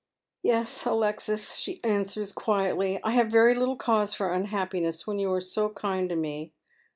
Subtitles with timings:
[0.41, 5.39] "Yes, Alexis," she answers, quietly," I have very little cause for unhapi>iness when you are
[5.39, 6.53] so kind to me.